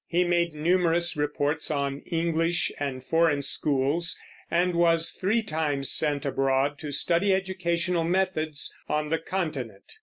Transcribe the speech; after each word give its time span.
He 0.07 0.23
made 0.23 0.55
numerous 0.55 1.15
reports 1.15 1.69
on 1.69 1.99
English 2.07 2.71
and 2.79 3.03
foreign 3.03 3.43
schools, 3.43 4.17
and 4.49 4.73
was 4.73 5.11
three 5.11 5.43
times 5.43 5.91
sent 5.91 6.25
abroad 6.25 6.79
to 6.79 6.91
study 6.91 7.35
educational 7.35 8.03
methods 8.03 8.75
on 8.89 9.09
the 9.09 9.19
Continent. 9.19 9.97